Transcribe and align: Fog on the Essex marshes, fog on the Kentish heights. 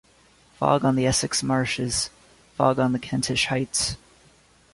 Fog 0.55 0.83
on 0.83 0.95
the 0.95 1.05
Essex 1.05 1.43
marshes, 1.43 2.09
fog 2.55 2.79
on 2.79 2.91
the 2.91 2.97
Kentish 2.97 3.45
heights. 3.49 3.97